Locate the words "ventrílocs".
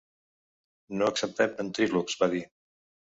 1.61-2.17